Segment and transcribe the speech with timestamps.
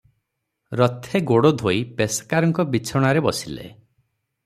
[0.79, 3.73] ରଥେ ଗୋଡ ଧୋଇ ପେସ୍କାରଙ୍କ ବିଛଣାରେ ବସିଲେ।